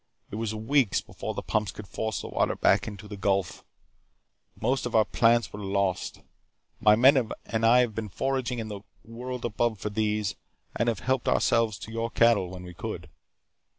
It 0.31 0.35
was 0.37 0.55
weeks 0.55 0.99
before 0.99 1.35
the 1.35 1.43
pumps 1.43 1.71
could 1.71 1.87
force 1.87 2.21
the 2.21 2.27
water 2.29 2.55
back 2.55 2.87
into 2.87 3.07
the 3.07 3.15
Gulf. 3.17 3.63
Most 4.59 4.87
of 4.87 4.95
our 4.95 5.05
plants 5.05 5.53
were 5.53 5.59
lost. 5.63 6.21
My 6.79 6.95
men 6.95 7.29
and 7.45 7.63
I 7.63 7.81
have 7.81 7.93
been 7.93 8.09
foraging 8.09 8.57
in 8.57 8.67
the 8.69 8.81
world 9.05 9.45
above 9.45 9.77
for 9.77 9.91
these 9.91 10.33
and 10.75 10.89
have 10.89 11.01
helped 11.01 11.27
ourselves 11.27 11.77
to 11.77 11.91
your 11.91 12.09
cattle 12.09 12.49
when 12.49 12.63
we 12.63 12.73
could. 12.73 13.09